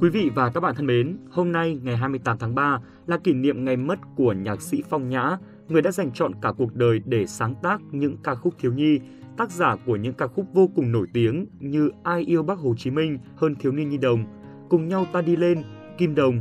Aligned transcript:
Quý 0.00 0.08
vị 0.08 0.30
và 0.34 0.50
các 0.50 0.60
bạn 0.60 0.74
thân 0.74 0.86
mến, 0.86 1.16
hôm 1.30 1.52
nay 1.52 1.78
ngày 1.82 1.96
28 1.96 2.38
tháng 2.38 2.54
3 2.54 2.80
là 3.06 3.18
kỷ 3.18 3.32
niệm 3.32 3.64
ngày 3.64 3.76
mất 3.76 3.98
của 4.16 4.32
nhạc 4.32 4.62
sĩ 4.62 4.82
Phong 4.90 5.08
Nhã, 5.08 5.38
người 5.68 5.82
đã 5.82 5.90
dành 5.90 6.10
chọn 6.12 6.32
cả 6.42 6.52
cuộc 6.58 6.74
đời 6.74 7.00
để 7.04 7.26
sáng 7.26 7.54
tác 7.62 7.80
những 7.90 8.16
ca 8.22 8.34
khúc 8.34 8.54
thiếu 8.58 8.72
nhi, 8.72 9.00
tác 9.36 9.50
giả 9.50 9.76
của 9.86 9.96
những 9.96 10.14
ca 10.14 10.26
khúc 10.26 10.46
vô 10.54 10.70
cùng 10.76 10.92
nổi 10.92 11.06
tiếng 11.12 11.46
như 11.60 11.90
Ai 12.02 12.22
yêu 12.22 12.42
Bác 12.42 12.58
Hồ 12.58 12.74
Chí 12.78 12.90
Minh, 12.90 13.18
Hơn 13.36 13.54
thiếu 13.54 13.72
niên 13.72 13.88
nhi 13.88 13.98
đồng, 13.98 14.24
Cùng 14.68 14.88
nhau 14.88 15.06
ta 15.12 15.22
đi 15.22 15.36
lên, 15.36 15.62
Kim 15.98 16.14
Đồng. 16.14 16.40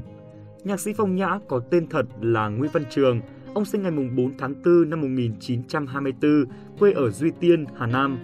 Nhạc 0.63 0.79
sĩ 0.79 0.93
Phong 0.97 1.15
Nhã 1.15 1.39
có 1.47 1.59
tên 1.59 1.87
thật 1.87 2.05
là 2.21 2.49
Nguyễn 2.49 2.71
Văn 2.73 2.83
Trường, 2.89 3.21
ông 3.53 3.65
sinh 3.65 3.81
ngày 3.81 3.91
4 3.91 4.31
tháng 4.37 4.53
4 4.65 4.89
năm 4.89 5.01
1924, 5.01 6.45
quê 6.79 6.91
ở 6.91 7.09
Duy 7.09 7.31
Tiên, 7.39 7.65
Hà 7.77 7.87
Nam. 7.87 8.19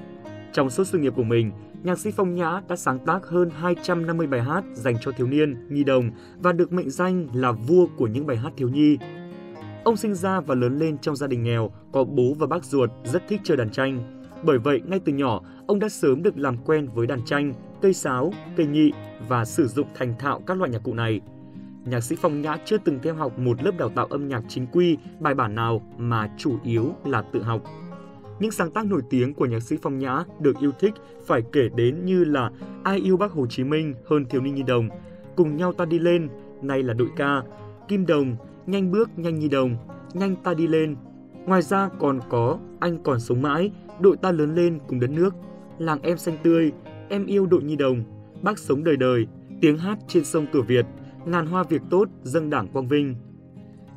Trong 0.53 0.69
suốt 0.69 0.83
sự 0.83 0.97
nghiệp 0.97 1.13
của 1.15 1.23
mình, 1.23 1.51
nhạc 1.83 1.99
sĩ 1.99 2.11
Phong 2.11 2.35
Nhã 2.35 2.61
đã 2.67 2.75
sáng 2.75 2.99
tác 2.99 3.25
hơn 3.25 3.49
250 3.49 4.27
bài 4.27 4.41
hát 4.41 4.63
dành 4.73 4.95
cho 5.01 5.11
thiếu 5.11 5.27
niên, 5.27 5.67
nhi 5.69 5.83
đồng 5.83 6.11
và 6.41 6.51
được 6.51 6.73
mệnh 6.73 6.89
danh 6.89 7.27
là 7.33 7.51
vua 7.51 7.87
của 7.97 8.07
những 8.07 8.25
bài 8.25 8.37
hát 8.37 8.53
thiếu 8.57 8.69
nhi. 8.69 8.97
Ông 9.83 9.97
sinh 9.97 10.15
ra 10.15 10.39
và 10.39 10.55
lớn 10.55 10.79
lên 10.79 10.97
trong 10.97 11.15
gia 11.15 11.27
đình 11.27 11.43
nghèo, 11.43 11.71
có 11.91 12.03
bố 12.03 12.33
và 12.39 12.47
bác 12.47 12.63
ruột 12.63 12.89
rất 13.03 13.23
thích 13.27 13.41
chơi 13.43 13.57
đàn 13.57 13.69
tranh. 13.69 14.23
Bởi 14.43 14.59
vậy, 14.59 14.81
ngay 14.85 14.99
từ 15.05 15.13
nhỏ, 15.13 15.41
ông 15.67 15.79
đã 15.79 15.89
sớm 15.89 16.23
được 16.23 16.37
làm 16.37 16.57
quen 16.57 16.87
với 16.93 17.07
đàn 17.07 17.25
tranh, 17.25 17.53
cây 17.81 17.93
sáo, 17.93 18.33
cây 18.57 18.65
nhị 18.65 18.91
và 19.27 19.45
sử 19.45 19.67
dụng 19.67 19.87
thành 19.95 20.13
thạo 20.19 20.41
các 20.47 20.57
loại 20.57 20.69
nhạc 20.69 20.83
cụ 20.83 20.93
này. 20.93 21.21
Nhạc 21.85 22.01
sĩ 22.01 22.15
Phong 22.21 22.41
Nhã 22.41 22.57
chưa 22.65 22.77
từng 22.77 22.99
theo 23.03 23.15
học 23.15 23.39
một 23.39 23.63
lớp 23.63 23.71
đào 23.77 23.89
tạo 23.89 24.05
âm 24.05 24.27
nhạc 24.27 24.43
chính 24.47 24.67
quy, 24.67 24.97
bài 25.19 25.33
bản 25.33 25.55
nào 25.55 25.81
mà 25.97 26.29
chủ 26.37 26.57
yếu 26.63 26.95
là 27.05 27.21
tự 27.21 27.41
học. 27.41 27.61
Những 28.43 28.51
sáng 28.51 28.71
tác 28.71 28.85
nổi 28.85 29.01
tiếng 29.09 29.33
của 29.33 29.45
nhạc 29.45 29.59
sĩ 29.59 29.77
Phong 29.81 29.99
Nhã 29.99 30.23
được 30.39 30.59
yêu 30.59 30.71
thích 30.79 30.93
phải 31.25 31.41
kể 31.51 31.69
đến 31.75 32.05
như 32.05 32.23
là 32.23 32.51
Ai 32.83 32.97
yêu 32.99 33.17
Bác 33.17 33.31
Hồ 33.31 33.47
Chí 33.47 33.63
Minh 33.63 33.93
hơn 34.09 34.25
Thiếu 34.25 34.41
niên 34.41 34.55
Nhi 34.55 34.63
Đồng, 34.63 34.89
Cùng 35.35 35.57
nhau 35.57 35.73
ta 35.73 35.85
đi 35.85 35.99
lên, 35.99 36.29
nay 36.61 36.83
là 36.83 36.93
đội 36.93 37.07
ca, 37.17 37.43
Kim 37.87 38.05
Đồng, 38.05 38.35
Nhanh 38.65 38.91
bước 38.91 39.09
nhanh 39.19 39.39
Nhi 39.39 39.49
Đồng, 39.49 39.77
Nhanh 40.13 40.35
ta 40.35 40.53
đi 40.53 40.67
lên. 40.67 40.95
Ngoài 41.45 41.61
ra 41.61 41.89
còn 41.99 42.19
có 42.29 42.59
Anh 42.79 43.03
còn 43.03 43.19
sống 43.19 43.41
mãi, 43.41 43.71
Đội 43.99 44.17
ta 44.17 44.31
lớn 44.31 44.55
lên 44.55 44.79
cùng 44.87 44.99
đất 44.99 45.09
nước, 45.09 45.35
Làng 45.79 46.01
em 46.01 46.17
xanh 46.17 46.37
tươi, 46.43 46.71
Em 47.09 47.25
yêu 47.25 47.45
đội 47.45 47.63
Nhi 47.63 47.75
Đồng, 47.75 48.03
Bác 48.41 48.59
sống 48.59 48.83
đời 48.83 48.97
đời, 48.97 49.27
Tiếng 49.61 49.77
hát 49.77 49.97
trên 50.07 50.23
sông 50.23 50.45
cửa 50.53 50.61
Việt, 50.61 50.85
Ngàn 51.25 51.45
hoa 51.45 51.63
việc 51.63 51.81
tốt 51.89 52.05
dâng 52.23 52.49
đảng 52.49 52.67
quang 52.67 52.87
vinh. 52.87 53.15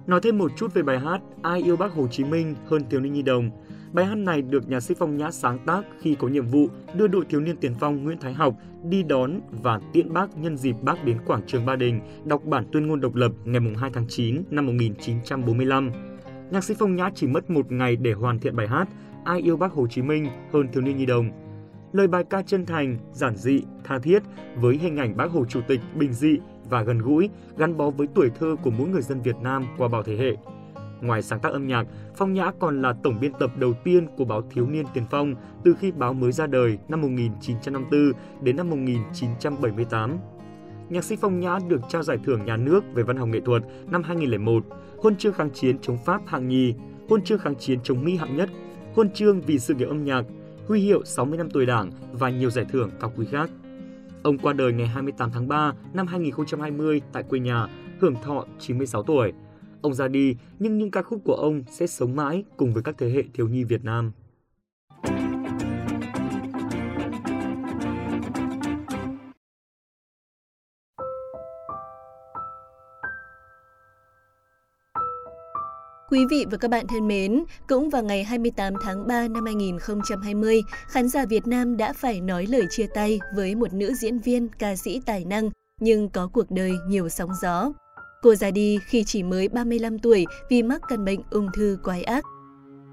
Nói 0.06 0.20
thêm 0.22 0.38
một 0.38 0.50
chút 0.56 0.74
về 0.74 0.82
bài 0.82 0.98
hát 0.98 1.20
Ai 1.42 1.62
yêu 1.62 1.76
Bác 1.76 1.92
Hồ 1.92 2.06
Chí 2.08 2.24
Minh 2.24 2.54
hơn 2.66 2.82
Thiếu 2.90 3.00
niên 3.00 3.12
Nhi 3.12 3.22
Đồng– 3.22 3.50
Bài 3.96 4.06
hát 4.06 4.14
này 4.14 4.42
được 4.42 4.68
nhà 4.68 4.80
sĩ 4.80 4.94
Phong 4.98 5.16
Nhã 5.16 5.30
sáng 5.30 5.58
tác 5.66 5.82
khi 6.00 6.14
có 6.14 6.28
nhiệm 6.28 6.46
vụ 6.46 6.66
đưa 6.94 7.06
đội 7.06 7.24
thiếu 7.28 7.40
niên 7.40 7.56
tiền 7.56 7.74
phong 7.80 8.04
Nguyễn 8.04 8.18
Thái 8.18 8.32
Học 8.32 8.54
đi 8.84 9.02
đón 9.02 9.40
và 9.62 9.80
tiễn 9.92 10.12
bác 10.12 10.38
nhân 10.38 10.56
dịp 10.56 10.76
bác 10.82 11.04
đến 11.04 11.18
quảng 11.26 11.42
trường 11.46 11.66
Ba 11.66 11.76
Đình 11.76 12.00
đọc 12.24 12.44
bản 12.44 12.64
tuyên 12.72 12.86
ngôn 12.86 13.00
độc 13.00 13.14
lập 13.14 13.32
ngày 13.44 13.60
2 13.76 13.90
tháng 13.94 14.04
9 14.08 14.42
năm 14.50 14.66
1945. 14.66 15.90
Nhạc 16.50 16.64
sĩ 16.64 16.74
Phong 16.78 16.96
Nhã 16.96 17.10
chỉ 17.14 17.26
mất 17.26 17.50
một 17.50 17.72
ngày 17.72 17.96
để 17.96 18.12
hoàn 18.12 18.38
thiện 18.38 18.56
bài 18.56 18.68
hát 18.68 18.88
Ai 19.24 19.40
yêu 19.40 19.56
bác 19.56 19.72
Hồ 19.72 19.86
Chí 19.86 20.02
Minh 20.02 20.26
hơn 20.52 20.68
thiếu 20.72 20.82
niên 20.82 20.96
nhi 20.96 21.06
đồng. 21.06 21.30
Lời 21.92 22.06
bài 22.06 22.24
ca 22.30 22.42
chân 22.42 22.66
thành, 22.66 22.98
giản 23.12 23.36
dị, 23.36 23.62
tha 23.84 23.98
thiết 23.98 24.22
với 24.56 24.76
hình 24.76 24.96
ảnh 24.96 25.16
bác 25.16 25.30
Hồ 25.30 25.44
Chủ 25.44 25.60
tịch 25.68 25.80
bình 25.94 26.12
dị 26.12 26.38
và 26.70 26.82
gần 26.82 26.98
gũi, 26.98 27.30
gắn 27.58 27.76
bó 27.76 27.90
với 27.90 28.06
tuổi 28.14 28.30
thơ 28.40 28.56
của 28.62 28.70
mỗi 28.70 28.88
người 28.88 29.02
dân 29.02 29.20
Việt 29.22 29.36
Nam 29.42 29.66
qua 29.78 29.88
bao 29.88 30.02
thế 30.02 30.16
hệ. 30.16 30.55
Ngoài 31.00 31.22
sáng 31.22 31.40
tác 31.40 31.52
âm 31.52 31.66
nhạc, 31.66 31.86
Phong 32.16 32.34
Nhã 32.34 32.52
còn 32.58 32.82
là 32.82 32.94
tổng 33.02 33.20
biên 33.20 33.32
tập 33.32 33.50
đầu 33.56 33.74
tiên 33.84 34.06
của 34.16 34.24
báo 34.24 34.42
Thiếu 34.50 34.66
niên 34.66 34.86
Tiền 34.94 35.04
Phong 35.10 35.34
từ 35.64 35.74
khi 35.80 35.92
báo 35.92 36.12
mới 36.12 36.32
ra 36.32 36.46
đời 36.46 36.78
năm 36.88 37.00
1954 37.00 38.12
đến 38.44 38.56
năm 38.56 38.70
1978. 38.70 40.18
Nhạc 40.88 41.04
sĩ 41.04 41.16
Phong 41.16 41.40
Nhã 41.40 41.58
được 41.68 41.80
trao 41.88 42.02
giải 42.02 42.18
thưởng 42.24 42.44
nhà 42.44 42.56
nước 42.56 42.84
về 42.94 43.02
văn 43.02 43.16
học 43.16 43.28
nghệ 43.28 43.40
thuật 43.40 43.62
năm 43.90 44.02
2001, 44.02 44.64
huân 45.02 45.16
chương 45.16 45.32
kháng 45.32 45.50
chiến 45.50 45.78
chống 45.82 45.98
Pháp 46.04 46.20
hạng 46.26 46.48
nhì, 46.48 46.74
huân 47.08 47.22
chương 47.22 47.38
kháng 47.38 47.54
chiến 47.54 47.78
chống 47.82 48.04
Mỹ 48.04 48.16
hạng 48.16 48.36
nhất, 48.36 48.50
huân 48.94 49.10
chương 49.10 49.40
vì 49.40 49.58
sự 49.58 49.74
nghiệp 49.74 49.88
âm 49.88 50.04
nhạc, 50.04 50.22
huy 50.68 50.80
hiệu 50.80 51.04
60 51.04 51.38
năm 51.38 51.50
tuổi 51.50 51.66
Đảng 51.66 51.90
và 52.12 52.30
nhiều 52.30 52.50
giải 52.50 52.64
thưởng 52.72 52.90
cao 53.00 53.12
quý 53.16 53.26
khác. 53.32 53.50
Ông 54.22 54.38
qua 54.38 54.52
đời 54.52 54.72
ngày 54.72 54.86
28 54.86 55.30
tháng 55.30 55.48
3 55.48 55.72
năm 55.94 56.06
2020 56.06 57.00
tại 57.12 57.22
quê 57.22 57.40
nhà, 57.40 57.66
hưởng 58.00 58.14
thọ 58.22 58.44
96 58.58 59.02
tuổi. 59.02 59.32
Ông 59.82 59.94
ra 59.94 60.08
đi, 60.08 60.36
nhưng 60.58 60.78
những 60.78 60.90
ca 60.90 61.02
khúc 61.02 61.20
của 61.24 61.34
ông 61.34 61.62
sẽ 61.70 61.86
sống 61.86 62.16
mãi 62.16 62.44
cùng 62.56 62.74
với 62.74 62.82
các 62.82 62.94
thế 62.98 63.10
hệ 63.10 63.22
thiếu 63.34 63.48
nhi 63.48 63.64
Việt 63.64 63.84
Nam. 63.84 64.12
Quý 76.10 76.20
vị 76.30 76.46
và 76.50 76.56
các 76.56 76.70
bạn 76.70 76.86
thân 76.86 77.08
mến, 77.08 77.44
cũng 77.68 77.90
vào 77.90 78.02
ngày 78.02 78.24
28 78.24 78.74
tháng 78.82 79.06
3 79.06 79.28
năm 79.28 79.44
2020, 79.44 80.62
khán 80.88 81.08
giả 81.08 81.26
Việt 81.26 81.46
Nam 81.46 81.76
đã 81.76 81.92
phải 81.92 82.20
nói 82.20 82.46
lời 82.46 82.64
chia 82.70 82.86
tay 82.94 83.20
với 83.34 83.54
một 83.54 83.72
nữ 83.72 83.94
diễn 83.94 84.18
viên, 84.18 84.48
ca 84.58 84.76
sĩ 84.76 85.00
tài 85.06 85.24
năng, 85.24 85.50
nhưng 85.80 86.08
có 86.08 86.28
cuộc 86.32 86.50
đời 86.50 86.72
nhiều 86.88 87.08
sóng 87.08 87.30
gió. 87.42 87.72
Cô 88.26 88.34
ra 88.34 88.50
đi 88.50 88.78
khi 88.86 89.04
chỉ 89.04 89.22
mới 89.22 89.48
35 89.48 89.98
tuổi 89.98 90.26
vì 90.48 90.62
mắc 90.62 90.80
căn 90.88 91.04
bệnh 91.04 91.20
ung 91.30 91.48
thư 91.54 91.78
quái 91.84 92.02
ác. 92.02 92.24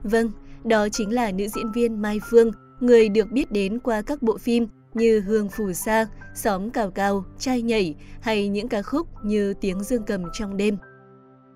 Vâng, 0.04 0.32
đó 0.64 0.90
chính 0.90 1.14
là 1.14 1.32
nữ 1.32 1.48
diễn 1.48 1.72
viên 1.72 2.02
Mai 2.02 2.20
Phương, 2.30 2.52
người 2.80 3.10
được 3.10 3.32
biết 3.32 3.52
đến 3.52 3.80
qua 3.80 4.02
các 4.02 4.22
bộ 4.22 4.38
phim 4.38 4.68
như 4.94 5.20
Hương 5.20 5.50
Phù 5.50 5.74
Sa, 5.74 6.08
Xóm 6.36 6.70
Cào 6.70 6.92
cao, 6.92 7.26
Trai 7.40 7.62
Nhảy 7.62 7.96
hay 8.22 8.48
những 8.48 8.68
ca 8.68 8.82
khúc 8.82 9.08
như 9.24 9.54
Tiếng 9.54 9.84
Dương 9.84 10.04
Cầm 10.04 10.24
Trong 10.34 10.58
Đêm. 10.58 10.78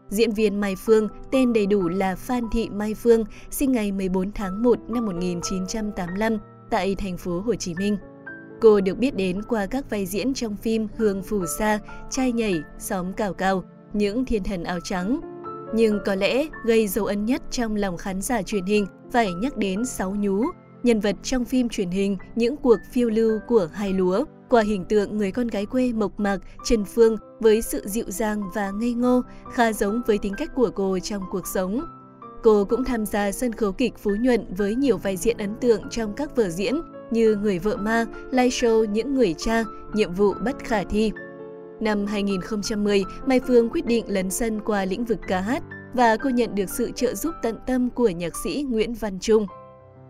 Diễn 0.10 0.32
viên 0.32 0.62
Mai 0.62 0.76
Phương, 0.86 1.08
tên 1.32 1.54
đầy 1.54 1.66
đủ 1.66 1.90
là 1.90 2.16
Phan 2.16 2.44
Thị 2.54 2.70
Mai 2.70 2.94
Phương, 2.94 3.24
sinh 3.50 3.72
ngày 3.72 3.92
14 3.92 4.32
tháng 4.32 4.64
1 4.64 4.80
năm 4.90 5.06
1985 5.06 6.38
tại 6.70 6.96
thành 6.96 7.18
phố 7.18 7.42
Hồ 7.42 7.56
Chí 7.56 7.74
Minh. 7.76 7.98
Cô 8.62 8.82
được 8.82 8.98
biết 8.98 9.16
đến 9.16 9.42
qua 9.42 9.66
các 9.66 9.90
vai 9.90 10.06
diễn 10.06 10.34
trong 10.34 10.56
phim 10.56 10.88
Hương 10.98 11.24
Phù 11.24 11.46
Sa, 11.60 11.80
Trai 12.10 12.32
Nhảy, 12.32 12.62
Xóm 12.80 13.14
Cào 13.14 13.34
Cào, 13.34 13.64
Những 13.94 14.26
Thiên 14.26 14.44
Thần 14.44 14.64
Áo 14.64 14.80
Trắng. 14.84 15.20
Nhưng 15.74 16.00
có 16.06 16.16
lẽ 16.16 16.46
gây 16.66 16.88
dấu 16.88 17.06
ấn 17.06 17.26
nhất 17.26 17.42
trong 17.52 17.76
lòng 17.76 17.98
khán 17.98 18.22
giả 18.22 18.42
truyền 18.42 18.66
hình 18.66 18.86
phải 19.12 19.34
nhắc 19.34 19.58
đến 19.58 19.86
Sáu 19.86 20.16
Nhú, 20.16 20.44
nhân 20.84 21.00
vật 21.00 21.16
trong 21.24 21.46
phim 21.46 21.70
truyền 21.70 21.90
hình 21.90 22.18
Những 22.36 22.58
cuộc 22.58 22.78
phiêu 22.92 23.10
lưu 23.10 23.40
của 23.48 23.68
hai 23.74 23.94
lúa, 23.94 24.26
qua 24.50 24.62
hình 24.62 24.86
tượng 24.86 25.18
người 25.18 25.32
con 25.32 25.48
gái 25.48 25.66
quê 25.66 25.94
mộc 25.94 26.20
mạc 26.20 26.38
Trần 26.66 26.86
Phương 26.86 27.18
với 27.40 27.62
sự 27.62 27.82
dịu 27.86 28.06
dàng 28.08 28.44
và 28.56 28.72
ngây 28.72 28.94
ngô, 28.94 29.22
khá 29.54 29.74
giống 29.74 30.02
với 30.08 30.18
tính 30.18 30.34
cách 30.38 30.56
của 30.56 30.70
cô 30.76 31.00
trong 31.00 31.24
cuộc 31.32 31.48
sống. 31.48 31.86
Cô 32.44 32.66
cũng 32.66 32.84
tham 32.84 33.06
gia 33.06 33.32
sân 33.32 33.54
khấu 33.54 33.72
kịch 33.72 33.94
Phú 33.98 34.12
Nhuận 34.20 34.46
với 34.58 34.76
nhiều 34.76 34.98
vai 34.98 35.18
diễn 35.18 35.38
ấn 35.38 35.56
tượng 35.56 35.82
trong 35.90 36.14
các 36.14 36.36
vở 36.36 36.50
diễn 36.50 36.82
như 37.12 37.36
Người 37.36 37.60
vợ 37.60 37.78
ma, 37.78 38.06
live 38.32 38.50
show 38.50 38.86
Những 38.86 39.16
người 39.16 39.36
cha, 39.38 39.64
Nhiệm 39.94 40.14
vụ 40.14 40.34
bất 40.46 40.60
khả 40.64 40.84
thi. 40.84 41.12
Năm 41.80 42.06
2010, 42.06 43.04
Mai 43.26 43.40
Phương 43.48 43.70
quyết 43.70 43.86
định 43.86 44.06
lấn 44.08 44.30
sân 44.30 44.62
qua 44.66 44.86
lĩnh 44.86 45.06
vực 45.06 45.20
ca 45.28 45.42
hát 45.42 45.64
và 45.94 46.18
cô 46.18 46.30
nhận 46.30 46.56
được 46.56 46.70
sự 46.70 46.92
trợ 46.96 47.16
giúp 47.16 47.34
tận 47.44 47.56
tâm 47.68 47.90
của 47.90 48.10
nhạc 48.10 48.36
sĩ 48.44 48.66
Nguyễn 48.70 48.94
Văn 48.94 49.20
Trung. 49.20 49.48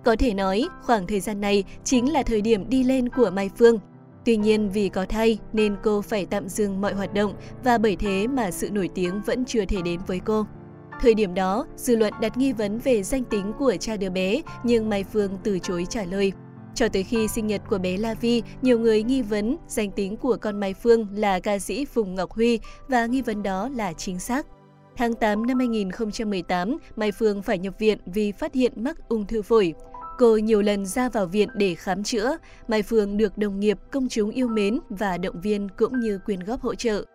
Có 0.06 0.16
thể 0.20 0.34
nói, 0.34 0.68
khoảng 0.82 1.08
thời 1.08 1.20
gian 1.20 1.42
này 1.42 1.64
chính 1.84 2.14
là 2.14 2.24
thời 2.24 2.42
điểm 2.42 2.70
đi 2.70 2.84
lên 2.84 3.10
của 3.10 3.30
Mai 3.30 3.50
Phương. 3.58 3.80
Tuy 4.26 4.38
nhiên 4.38 4.70
vì 4.70 4.90
có 4.90 5.06
thai 5.06 5.40
nên 5.54 5.76
cô 5.84 6.02
phải 6.02 6.26
tạm 6.26 6.50
dừng 6.50 6.82
mọi 6.82 6.94
hoạt 6.94 7.14
động 7.14 7.34
và 7.64 7.78
bởi 7.78 7.96
thế 7.96 8.28
mà 8.28 8.52
sự 8.52 8.70
nổi 8.72 8.90
tiếng 8.96 9.22
vẫn 9.26 9.46
chưa 9.46 9.66
thể 9.66 9.82
đến 9.82 10.00
với 10.08 10.20
cô. 10.26 10.46
Thời 11.02 11.14
điểm 11.14 11.34
đó, 11.34 11.66
dư 11.76 11.96
luận 11.96 12.14
đặt 12.22 12.38
nghi 12.38 12.54
vấn 12.54 12.80
về 12.80 13.04
danh 13.04 13.24
tính 13.24 13.54
của 13.60 13.76
cha 13.80 13.98
đứa 13.98 14.10
bé 14.10 14.42
nhưng 14.64 14.90
Mai 14.90 15.04
Phương 15.14 15.38
từ 15.44 15.60
chối 15.60 15.86
trả 15.90 16.04
lời. 16.04 16.32
Cho 16.78 16.90
tới 16.90 17.04
khi 17.04 17.28
sinh 17.28 17.48
nhật 17.48 17.62
của 17.70 17.78
bé 17.78 17.98
La 17.98 18.14
Vi, 18.14 18.44
nhiều 18.62 18.80
người 18.80 19.04
nghi 19.04 19.22
vấn 19.22 19.58
danh 19.68 19.92
tính 19.92 20.18
của 20.18 20.38
con 20.42 20.60
Mai 20.60 20.74
Phương 20.74 21.08
là 21.14 21.40
ca 21.40 21.60
sĩ 21.60 21.86
Phùng 21.86 22.16
Ngọc 22.16 22.32
Huy 22.32 22.60
và 22.88 23.06
nghi 23.06 23.22
vấn 23.22 23.44
đó 23.44 23.70
là 23.76 23.94
chính 23.94 24.20
xác. 24.20 24.46
Tháng 24.98 25.14
8 25.14 25.46
năm 25.46 25.60
2018, 25.60 26.78
Mai 26.96 27.12
Phương 27.12 27.42
phải 27.42 27.58
nhập 27.58 27.74
viện 27.80 27.98
vì 28.06 28.32
phát 28.32 28.54
hiện 28.54 28.74
mắc 28.76 29.10
ung 29.10 29.26
thư 29.26 29.42
phổi. 29.42 29.74
Cô 30.18 30.38
nhiều 30.38 30.62
lần 30.62 30.86
ra 30.86 31.10
vào 31.10 31.26
viện 31.26 31.50
để 31.56 31.76
khám 31.76 32.04
chữa, 32.04 32.38
Mai 32.68 32.84
Phương 32.84 33.18
được 33.18 33.38
đồng 33.38 33.60
nghiệp, 33.60 33.78
công 33.92 34.10
chúng 34.10 34.30
yêu 34.30 34.48
mến 34.48 34.80
và 34.90 35.18
động 35.18 35.42
viên 35.42 35.70
cũng 35.78 36.00
như 36.00 36.20
quyên 36.26 36.40
góp 36.40 36.62
hỗ 36.62 36.76
trợ. 36.76 37.06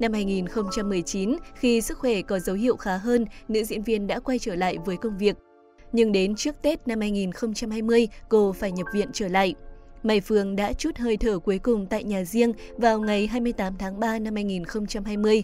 Năm 0.00 0.12
2019, 0.12 1.36
khi 1.54 1.80
sức 1.80 1.98
khỏe 1.98 2.22
có 2.22 2.38
dấu 2.38 2.56
hiệu 2.56 2.76
khá 2.76 2.96
hơn, 2.96 3.26
nữ 3.48 3.64
diễn 3.64 3.82
viên 3.82 4.06
đã 4.06 4.20
quay 4.20 4.38
trở 4.38 4.54
lại 4.54 4.78
với 4.86 4.96
công 4.96 5.18
việc 5.18 5.36
nhưng 5.92 6.12
đến 6.12 6.34
trước 6.34 6.62
Tết 6.62 6.88
năm 6.88 7.00
2020, 7.00 8.08
cô 8.28 8.52
phải 8.52 8.72
nhập 8.72 8.86
viện 8.94 9.08
trở 9.12 9.28
lại. 9.28 9.54
Mai 10.02 10.20
Phương 10.20 10.56
đã 10.56 10.72
chút 10.72 10.96
hơi 10.96 11.16
thở 11.16 11.38
cuối 11.38 11.58
cùng 11.58 11.86
tại 11.86 12.04
nhà 12.04 12.24
riêng 12.24 12.52
vào 12.76 13.00
ngày 13.00 13.26
28 13.26 13.74
tháng 13.78 14.00
3 14.00 14.18
năm 14.18 14.34
2020. 14.34 15.42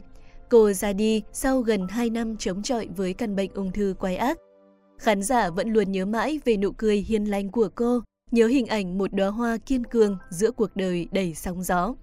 Cô 0.48 0.72
ra 0.72 0.92
đi 0.92 1.22
sau 1.32 1.60
gần 1.60 1.86
2 1.88 2.10
năm 2.10 2.36
chống 2.36 2.62
chọi 2.62 2.88
với 2.96 3.14
căn 3.14 3.36
bệnh 3.36 3.50
ung 3.54 3.72
thư 3.72 3.94
quái 3.98 4.16
ác. 4.16 4.38
Khán 4.98 5.22
giả 5.22 5.50
vẫn 5.50 5.72
luôn 5.72 5.92
nhớ 5.92 6.06
mãi 6.06 6.40
về 6.44 6.56
nụ 6.56 6.72
cười 6.72 6.96
hiền 6.96 7.24
lành 7.24 7.50
của 7.50 7.68
cô, 7.74 8.00
nhớ 8.30 8.46
hình 8.46 8.66
ảnh 8.66 8.98
một 8.98 9.12
đóa 9.12 9.28
hoa 9.28 9.56
kiên 9.66 9.84
cường 9.84 10.18
giữa 10.30 10.50
cuộc 10.50 10.76
đời 10.76 11.08
đầy 11.12 11.34
sóng 11.34 11.62
gió. 11.62 11.94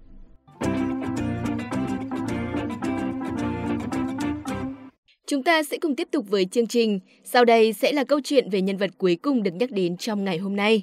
Chúng 5.26 5.42
ta 5.42 5.62
sẽ 5.62 5.78
cùng 5.78 5.96
tiếp 5.96 6.08
tục 6.10 6.24
với 6.28 6.44
chương 6.44 6.66
trình. 6.66 7.00
Sau 7.24 7.44
đây 7.44 7.72
sẽ 7.72 7.92
là 7.92 8.04
câu 8.04 8.20
chuyện 8.24 8.50
về 8.50 8.60
nhân 8.60 8.76
vật 8.76 8.90
cuối 8.98 9.16
cùng 9.22 9.42
được 9.42 9.50
nhắc 9.54 9.70
đến 9.70 9.96
trong 9.96 10.24
ngày 10.24 10.38
hôm 10.38 10.56
nay. 10.56 10.82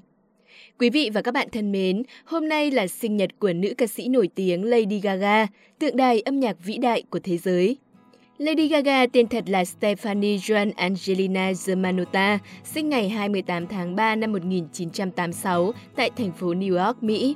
Quý 0.80 0.90
vị 0.90 1.10
và 1.14 1.22
các 1.22 1.34
bạn 1.34 1.48
thân 1.52 1.72
mến, 1.72 2.04
hôm 2.26 2.50
nay 2.50 2.72
là 2.72 2.88
sinh 2.88 3.18
nhật 3.18 3.30
của 3.40 3.54
nữ 3.54 3.74
ca 3.78 3.88
sĩ 3.88 4.08
nổi 4.08 4.30
tiếng 4.36 4.64
Lady 4.64 5.00
Gaga, 5.00 5.48
tượng 5.80 5.98
đài 5.98 6.22
âm 6.22 6.40
nhạc 6.40 6.58
vĩ 6.66 6.78
đại 6.78 7.04
của 7.10 7.20
thế 7.20 7.38
giới. 7.38 7.78
Lady 8.38 8.68
Gaga 8.68 9.06
tên 9.08 9.28
thật 9.28 9.44
là 9.48 9.66
Stephanie 9.66 10.38
Joan 10.38 10.72
Angelina 10.76 11.52
Germanotta, 11.66 12.40
sinh 12.64 12.90
ngày 12.90 13.10
28 13.10 13.68
tháng 13.68 13.96
3 13.96 14.16
năm 14.16 14.32
1986 14.32 15.72
tại 15.96 16.10
thành 16.18 16.32
phố 16.32 16.54
New 16.54 16.86
York, 16.86 17.04
Mỹ. 17.04 17.36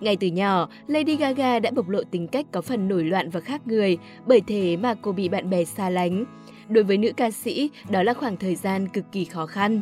Ngay 0.00 0.16
từ 0.16 0.26
nhỏ, 0.26 0.68
Lady 0.86 1.16
Gaga 1.16 1.58
đã 1.58 1.70
bộc 1.70 1.88
lộ 1.88 2.02
tính 2.10 2.26
cách 2.26 2.46
có 2.52 2.60
phần 2.60 2.88
nổi 2.88 3.04
loạn 3.04 3.30
và 3.30 3.40
khác 3.40 3.66
người, 3.66 3.98
bởi 4.26 4.40
thế 4.40 4.76
mà 4.76 4.94
cô 5.02 5.12
bị 5.12 5.28
bạn 5.28 5.50
bè 5.50 5.64
xa 5.64 5.90
lánh. 5.90 6.24
Đối 6.68 6.84
với 6.84 6.98
nữ 6.98 7.12
ca 7.16 7.30
sĩ, 7.30 7.70
đó 7.90 8.02
là 8.02 8.14
khoảng 8.14 8.36
thời 8.36 8.54
gian 8.54 8.88
cực 8.88 9.04
kỳ 9.12 9.24
khó 9.24 9.46
khăn. 9.46 9.80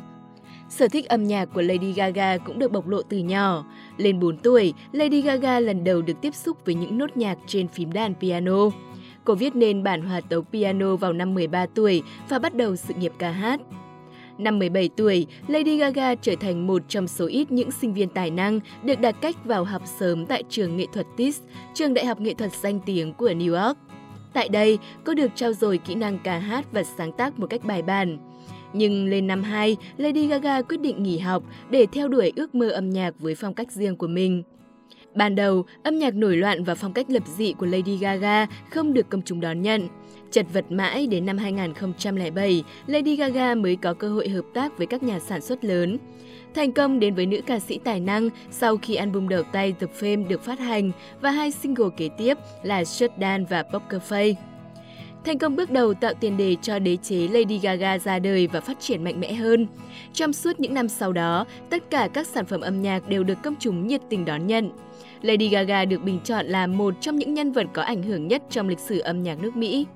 Sở 0.69 0.89
thích 0.89 1.09
âm 1.09 1.25
nhạc 1.25 1.45
của 1.45 1.63
Lady 1.63 1.93
Gaga 1.93 2.37
cũng 2.37 2.59
được 2.59 2.73
bộc 2.73 2.89
lộ 2.89 3.03
từ 3.03 3.19
nhỏ. 3.19 3.65
Lên 3.97 4.21
4 4.21 4.37
tuổi, 4.37 4.75
Lady 4.93 5.21
Gaga 5.21 5.61
lần 5.61 5.85
đầu 5.85 6.03
được 6.03 6.21
tiếp 6.21 6.35
xúc 6.35 6.57
với 6.65 6.75
những 6.75 6.99
nốt 6.99 7.17
nhạc 7.17 7.39
trên 7.47 7.69
phím 7.69 7.93
đàn 7.93 8.15
piano. 8.15 8.71
Cô 9.25 9.35
viết 9.35 9.57
nên 9.57 9.83
bản 9.83 10.03
hòa 10.03 10.21
tấu 10.21 10.43
piano 10.43 10.97
vào 10.97 11.13
năm 11.13 11.35
13 11.35 11.67
tuổi 11.75 12.03
và 12.29 12.39
bắt 12.39 12.55
đầu 12.55 12.77
sự 12.77 12.95
nghiệp 12.95 13.13
ca 13.19 13.31
hát. 13.31 13.61
Năm 14.39 14.59
17 14.59 14.89
tuổi, 14.97 15.27
Lady 15.49 15.77
Gaga 15.77 16.15
trở 16.15 16.35
thành 16.41 16.67
một 16.67 16.83
trong 16.89 17.09
số 17.09 17.27
ít 17.27 17.53
những 17.53 17.71
sinh 17.71 17.95
viên 17.95 18.09
tài 18.09 18.31
năng 18.31 18.61
được 18.85 19.01
đặt 19.01 19.17
cách 19.21 19.45
vào 19.45 19.65
học 19.65 19.83
sớm 19.99 20.27
tại 20.27 20.43
trường 20.49 20.77
nghệ 20.77 20.87
thuật 20.93 21.07
TIS, 21.17 21.41
trường 21.75 21.95
đại 21.95 22.07
học 22.07 22.21
nghệ 22.21 22.35
thuật 22.35 22.53
danh 22.53 22.81
tiếng 22.87 23.13
của 23.15 23.29
New 23.29 23.67
York. 23.67 23.79
Tại 24.33 24.49
đây, 24.49 24.79
cô 25.05 25.15
được 25.15 25.31
trao 25.35 25.53
dồi 25.53 25.79
kỹ 25.79 25.95
năng 25.95 26.19
ca 26.19 26.39
hát 26.39 26.73
và 26.73 26.83
sáng 26.85 27.13
tác 27.13 27.39
một 27.39 27.47
cách 27.51 27.65
bài 27.65 27.83
bản. 27.83 28.19
Nhưng 28.73 29.07
lên 29.07 29.27
năm 29.27 29.43
2, 29.43 29.77
Lady 29.97 30.27
Gaga 30.27 30.63
quyết 30.63 30.81
định 30.81 31.03
nghỉ 31.03 31.19
học 31.19 31.43
để 31.71 31.87
theo 31.93 32.09
đuổi 32.09 32.33
ước 32.37 32.55
mơ 32.55 32.69
âm 32.69 32.91
nhạc 32.91 33.15
với 33.19 33.35
phong 33.35 33.55
cách 33.55 33.73
riêng 33.73 33.97
của 33.97 34.07
mình. 34.07 34.43
Ban 35.15 35.35
đầu, 35.35 35.65
âm 35.83 35.99
nhạc 35.99 36.15
nổi 36.15 36.37
loạn 36.37 36.65
và 36.65 36.75
phong 36.75 36.93
cách 36.93 37.11
lập 37.11 37.23
dị 37.37 37.53
của 37.53 37.67
Lady 37.67 37.97
Gaga 37.97 38.47
không 38.71 38.95
được 38.95 39.11
công 39.11 39.23
chúng 39.23 39.41
đón 39.41 39.63
nhận. 39.63 39.89
Chật 40.31 40.47
vật 40.53 40.65
mãi 40.73 41.07
đến 41.07 41.27
năm 41.27 41.39
2007, 41.39 42.65
Lady 42.87 43.17
Gaga 43.17 43.55
mới 43.55 43.77
có 43.77 43.95
cơ 43.95 44.09
hội 44.09 44.29
hợp 44.29 44.45
tác 44.55 44.79
với 44.79 44.87
các 44.87 45.03
nhà 45.03 45.21
sản 45.21 45.41
xuất 45.41 45.65
lớn. 45.65 45.99
Thành 46.55 46.73
công 46.73 47.01
đến 47.01 47.15
với 47.15 47.27
nữ 47.27 47.41
ca 47.47 47.59
sĩ 47.59 47.79
tài 47.85 48.01
năng 48.01 48.29
sau 48.51 48.77
khi 48.77 48.95
album 48.95 49.29
đầu 49.29 49.43
tay 49.43 49.75
The 49.81 49.87
Fame 50.01 50.29
được 50.29 50.45
phát 50.45 50.59
hành 50.59 50.93
và 51.21 51.31
hai 51.31 51.51
single 51.51 51.89
kế 51.97 52.09
tiếp 52.19 52.39
là 52.63 52.85
Shut 52.85 53.11
Down 53.19 53.47
và 53.47 53.63
Poker 53.63 54.03
Face. 54.09 54.35
Thành 55.25 55.39
công 55.39 55.57
bước 55.57 55.71
đầu 55.71 55.95
tạo 55.95 56.15
tiền 56.21 56.37
đề 56.37 56.57
cho 56.63 56.79
đế 56.79 56.97
chế 56.97 57.29
Lady 57.33 57.59
Gaga 57.59 57.99
ra 57.99 58.19
đời 58.19 58.47
và 58.47 58.61
phát 58.61 58.81
triển 58.81 59.05
mạnh 59.05 59.21
mẽ 59.21 59.33
hơn. 59.33 59.67
Trong 60.13 60.33
suốt 60.33 60.61
những 60.61 60.75
năm 60.75 60.89
sau 60.89 61.13
đó, 61.13 61.47
tất 61.71 61.91
cả 61.91 62.09
các 62.13 62.27
sản 62.27 62.47
phẩm 62.47 62.61
âm 62.61 62.83
nhạc 62.83 63.09
đều 63.09 63.25
được 63.25 63.39
công 63.43 63.55
chúng 63.59 63.87
nhiệt 63.87 64.01
tình 64.09 64.25
đón 64.25 64.47
nhận. 64.47 64.71
Lady 65.23 65.49
Gaga 65.49 65.85
được 65.85 66.03
bình 66.03 66.21
chọn 66.25 66.47
là 66.47 66.67
một 66.67 66.95
trong 67.01 67.17
những 67.17 67.35
nhân 67.35 67.53
vật 67.53 67.67
có 67.73 67.83
ảnh 67.83 68.03
hưởng 68.03 68.29
nhất 68.29 68.43
trong 68.51 68.69
lịch 68.69 68.79
sử 68.79 68.99
âm 68.99 69.23
nhạc 69.23 69.43
nước 69.43 69.57
Mỹ. 69.57 69.87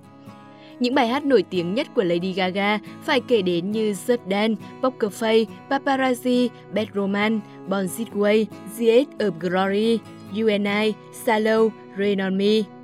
Những 0.80 0.94
bài 0.94 1.08
hát 1.08 1.24
nổi 1.24 1.44
tiếng 1.50 1.74
nhất 1.74 1.86
của 1.94 2.04
Lady 2.04 2.32
Gaga 2.32 2.78
phải 3.04 3.20
kể 3.20 3.42
đến 3.42 3.70
như 3.70 3.92
Just 4.06 4.18
Dance, 4.30 4.62
Poker 4.82 5.22
Face, 5.22 5.44
Paparazzi, 5.70 6.48
Bad 6.74 6.86
Romance, 6.94 7.46
Born 7.68 7.88
This 7.96 8.08
Way, 8.08 8.44
The 8.78 8.86
Age 8.86 9.16
of 9.18 9.30
Glory, 9.40 9.98
You 10.38 10.48
and 10.48 10.66
I, 10.66 10.94
Shallow, 11.24 11.70
Rain 11.98 12.20
on 12.20 12.38
Me. 12.38 12.75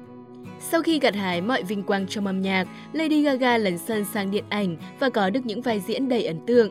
Sau 0.71 0.83
khi 0.83 0.99
gặt 0.99 1.15
hái 1.15 1.41
mọi 1.41 1.63
vinh 1.63 1.83
quang 1.83 2.07
trong 2.07 2.27
âm 2.27 2.41
nhạc, 2.41 2.69
Lady 2.93 3.23
Gaga 3.23 3.59
lấn 3.59 3.79
sân 3.79 4.05
sang 4.05 4.31
điện 4.31 4.45
ảnh 4.49 4.77
và 4.99 5.11
có 5.11 5.31
được 5.31 5.47
những 5.47 5.63
vai 5.63 5.81
diễn 5.81 6.09
đầy 6.09 6.25
ấn 6.25 6.47
tượng. 6.47 6.71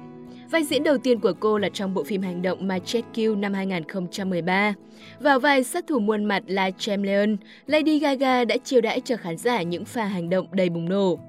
Vai 0.52 0.64
diễn 0.64 0.84
đầu 0.84 0.98
tiên 0.98 1.20
của 1.20 1.34
cô 1.40 1.58
là 1.58 1.70
trong 1.74 1.94
bộ 1.94 2.04
phim 2.04 2.22
hành 2.22 2.42
động 2.42 2.68
My 2.68 2.76
Jet 2.86 3.02
Kill 3.14 3.36
năm 3.36 3.54
2013. 3.54 4.74
Vào 5.20 5.40
vai 5.40 5.64
sát 5.64 5.88
thủ 5.88 6.00
muôn 6.00 6.26
mặt 6.26 6.44
là 6.48 6.72
Chameleon, 6.72 7.38
Lady 7.68 8.00
Gaga 8.00 8.46
đã 8.46 8.58
chiêu 8.58 8.82
đãi 8.82 9.02
cho 9.02 9.18
khán 9.18 9.38
giả 9.38 9.62
những 9.62 9.86
pha 9.86 10.06
hành 10.06 10.30
động 10.30 10.48
đầy 10.52 10.70
bùng 10.70 10.90
nổ. 10.90 11.20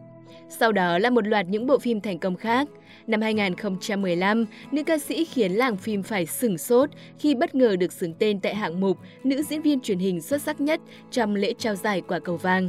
Sau 0.48 0.72
đó 0.72 0.98
là 0.98 1.10
một 1.10 1.26
loạt 1.26 1.46
những 1.48 1.66
bộ 1.66 1.78
phim 1.78 2.00
thành 2.00 2.18
công 2.18 2.36
khác. 2.36 2.68
Năm 3.06 3.20
2015, 3.20 4.44
nữ 4.72 4.82
ca 4.82 4.98
sĩ 4.98 5.24
khiến 5.24 5.52
làng 5.52 5.76
phim 5.76 6.02
phải 6.02 6.26
sửng 6.26 6.58
sốt 6.58 6.90
khi 7.18 7.34
bất 7.34 7.54
ngờ 7.54 7.76
được 7.76 7.92
xứng 7.92 8.14
tên 8.18 8.40
tại 8.40 8.54
hạng 8.54 8.80
mục 8.80 8.98
nữ 9.24 9.42
diễn 9.42 9.62
viên 9.62 9.80
truyền 9.80 9.98
hình 9.98 10.20
xuất 10.20 10.42
sắc 10.42 10.60
nhất 10.60 10.80
trong 11.10 11.34
lễ 11.34 11.54
trao 11.58 11.74
giải 11.74 12.02
quả 12.08 12.18
cầu 12.18 12.36
vàng. 12.36 12.68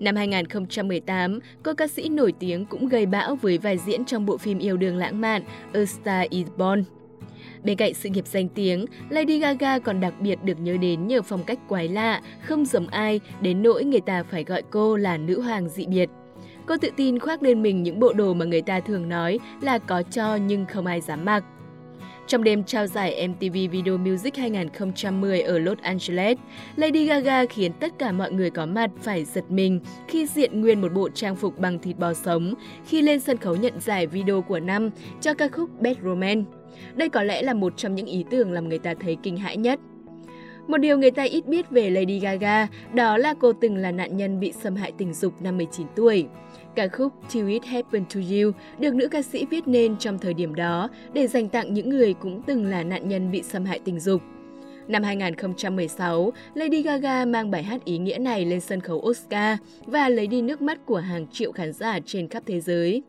Năm 0.00 0.16
2018, 0.16 1.38
cô 1.62 1.74
ca 1.74 1.86
sĩ 1.86 2.08
nổi 2.08 2.32
tiếng 2.38 2.66
cũng 2.66 2.88
gây 2.88 3.06
bão 3.06 3.34
với 3.34 3.58
vai 3.58 3.78
diễn 3.78 4.04
trong 4.04 4.26
bộ 4.26 4.36
phim 4.36 4.58
yêu 4.58 4.76
đương 4.76 4.96
lãng 4.96 5.20
mạn 5.20 5.42
A 5.72 5.84
Star 5.84 6.30
is 6.30 6.46
Born. 6.56 6.84
Bên 7.64 7.76
cạnh 7.76 7.94
sự 7.94 8.08
nghiệp 8.08 8.26
danh 8.26 8.48
tiếng, 8.48 8.86
Lady 9.10 9.38
Gaga 9.38 9.78
còn 9.78 10.00
đặc 10.00 10.14
biệt 10.20 10.38
được 10.44 10.60
nhớ 10.60 10.76
đến 10.76 11.06
nhờ 11.06 11.22
phong 11.22 11.44
cách 11.44 11.58
quái 11.68 11.88
lạ, 11.88 12.20
không 12.42 12.64
giống 12.64 12.86
ai, 12.86 13.20
đến 13.40 13.62
nỗi 13.62 13.84
người 13.84 14.00
ta 14.00 14.22
phải 14.22 14.44
gọi 14.44 14.62
cô 14.70 14.96
là 14.96 15.16
nữ 15.16 15.40
hoàng 15.40 15.68
dị 15.68 15.86
biệt. 15.86 16.10
Cô 16.72 16.76
tự 16.78 16.90
tin 16.96 17.18
khoác 17.18 17.42
lên 17.42 17.62
mình 17.62 17.82
những 17.82 18.00
bộ 18.00 18.12
đồ 18.12 18.34
mà 18.34 18.44
người 18.44 18.62
ta 18.62 18.80
thường 18.80 19.08
nói 19.08 19.38
là 19.60 19.78
có 19.78 20.02
cho 20.02 20.36
nhưng 20.36 20.66
không 20.66 20.86
ai 20.86 21.00
dám 21.00 21.24
mặc. 21.24 21.44
Trong 22.26 22.44
đêm 22.44 22.64
trao 22.64 22.86
giải 22.86 23.28
MTV 23.28 23.52
Video 23.52 23.98
Music 23.98 24.36
2010 24.36 25.40
ở 25.40 25.58
Los 25.58 25.78
Angeles, 25.78 26.38
Lady 26.76 27.04
Gaga 27.04 27.46
khiến 27.46 27.72
tất 27.72 27.98
cả 27.98 28.12
mọi 28.12 28.32
người 28.32 28.50
có 28.50 28.66
mặt 28.66 28.90
phải 29.02 29.24
giật 29.24 29.44
mình 29.50 29.80
khi 30.08 30.26
diện 30.26 30.60
nguyên 30.60 30.80
một 30.80 30.92
bộ 30.92 31.08
trang 31.14 31.36
phục 31.36 31.58
bằng 31.58 31.78
thịt 31.78 31.98
bò 31.98 32.14
sống 32.14 32.54
khi 32.86 33.02
lên 33.02 33.20
sân 33.20 33.36
khấu 33.36 33.56
nhận 33.56 33.80
giải 33.80 34.06
video 34.06 34.42
của 34.42 34.60
năm 34.60 34.90
cho 35.20 35.34
ca 35.34 35.48
khúc 35.48 35.80
Bad 35.80 35.96
Romance. 36.04 36.50
Đây 36.94 37.08
có 37.08 37.22
lẽ 37.22 37.42
là 37.42 37.54
một 37.54 37.76
trong 37.76 37.94
những 37.94 38.06
ý 38.06 38.24
tưởng 38.30 38.52
làm 38.52 38.68
người 38.68 38.78
ta 38.78 38.94
thấy 39.00 39.16
kinh 39.22 39.36
hãi 39.36 39.56
nhất. 39.56 39.80
Một 40.72 40.78
điều 40.78 40.98
người 40.98 41.10
ta 41.10 41.22
ít 41.22 41.46
biết 41.46 41.70
về 41.70 41.90
Lady 41.90 42.18
Gaga 42.18 42.66
đó 42.94 43.16
là 43.16 43.34
cô 43.40 43.52
từng 43.52 43.76
là 43.76 43.92
nạn 43.92 44.16
nhân 44.16 44.40
bị 44.40 44.52
xâm 44.52 44.76
hại 44.76 44.92
tình 44.98 45.14
dục 45.14 45.42
năm 45.42 45.56
19 45.56 45.86
tuổi. 45.96 46.26
Ca 46.74 46.88
khúc 46.88 47.12
Till 47.32 47.48
It 47.48 47.64
Happened 47.64 48.14
to 48.14 48.20
You 48.20 48.52
được 48.78 48.94
nữ 48.94 49.08
ca 49.08 49.22
sĩ 49.22 49.46
viết 49.50 49.68
nên 49.68 49.96
trong 49.98 50.18
thời 50.18 50.34
điểm 50.34 50.54
đó 50.54 50.88
để 51.12 51.26
dành 51.26 51.48
tặng 51.48 51.74
những 51.74 51.88
người 51.88 52.14
cũng 52.14 52.42
từng 52.46 52.66
là 52.66 52.82
nạn 52.82 53.08
nhân 53.08 53.30
bị 53.30 53.42
xâm 53.42 53.64
hại 53.64 53.80
tình 53.84 54.00
dục. 54.00 54.22
Năm 54.88 55.02
2016, 55.02 56.32
Lady 56.54 56.82
Gaga 56.82 57.24
mang 57.24 57.50
bài 57.50 57.62
hát 57.62 57.84
ý 57.84 57.98
nghĩa 57.98 58.18
này 58.18 58.44
lên 58.44 58.60
sân 58.60 58.80
khấu 58.80 58.98
Oscar 58.98 59.58
và 59.86 60.08
lấy 60.08 60.26
đi 60.26 60.42
nước 60.42 60.62
mắt 60.62 60.86
của 60.86 60.98
hàng 60.98 61.26
triệu 61.32 61.52
khán 61.52 61.72
giả 61.72 61.98
trên 62.06 62.28
khắp 62.28 62.42
thế 62.46 62.60
giới. 62.60 63.02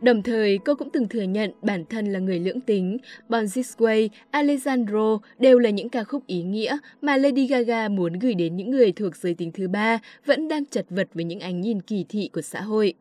Đồng 0.00 0.22
thời, 0.22 0.58
cô 0.58 0.74
cũng 0.74 0.90
từng 0.90 1.08
thừa 1.08 1.22
nhận 1.22 1.50
bản 1.62 1.84
thân 1.90 2.06
là 2.06 2.18
người 2.18 2.40
lưỡng 2.40 2.60
tính. 2.60 2.98
Born 3.28 3.46
This 3.54 3.76
Way, 3.76 4.08
Alessandro 4.30 5.18
đều 5.38 5.58
là 5.58 5.70
những 5.70 5.88
ca 5.88 6.04
khúc 6.04 6.26
ý 6.26 6.42
nghĩa 6.42 6.78
mà 7.02 7.16
Lady 7.16 7.46
Gaga 7.46 7.88
muốn 7.88 8.12
gửi 8.12 8.34
đến 8.34 8.56
những 8.56 8.70
người 8.70 8.92
thuộc 8.92 9.16
giới 9.16 9.34
tính 9.34 9.52
thứ 9.52 9.68
ba 9.68 9.98
vẫn 10.26 10.48
đang 10.48 10.66
chật 10.66 10.86
vật 10.90 11.08
với 11.14 11.24
những 11.24 11.40
ánh 11.40 11.60
nhìn 11.60 11.82
kỳ 11.82 12.04
thị 12.08 12.30
của 12.32 12.42
xã 12.42 12.60
hội. 12.60 12.94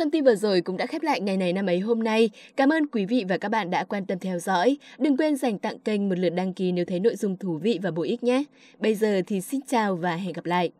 Thông 0.00 0.10
tin 0.10 0.24
vừa 0.24 0.34
rồi 0.34 0.60
cũng 0.60 0.76
đã 0.76 0.86
khép 0.86 1.02
lại 1.02 1.20
ngày 1.20 1.36
này 1.36 1.52
năm 1.52 1.66
ấy 1.66 1.78
hôm 1.78 2.02
nay. 2.02 2.30
Cảm 2.56 2.72
ơn 2.72 2.86
quý 2.86 3.06
vị 3.06 3.24
và 3.28 3.38
các 3.38 3.48
bạn 3.48 3.70
đã 3.70 3.84
quan 3.84 4.06
tâm 4.06 4.18
theo 4.18 4.38
dõi. 4.38 4.76
Đừng 4.98 5.16
quên 5.16 5.36
dành 5.36 5.58
tặng 5.58 5.78
kênh 5.78 6.08
một 6.08 6.18
lượt 6.18 6.30
đăng 6.30 6.54
ký 6.54 6.72
nếu 6.72 6.84
thấy 6.84 7.00
nội 7.00 7.16
dung 7.16 7.36
thú 7.36 7.58
vị 7.62 7.78
và 7.82 7.90
bổ 7.90 8.02
ích 8.02 8.22
nhé. 8.22 8.44
Bây 8.78 8.94
giờ 8.94 9.20
thì 9.26 9.40
xin 9.40 9.60
chào 9.66 9.96
và 9.96 10.16
hẹn 10.16 10.32
gặp 10.32 10.46
lại. 10.46 10.70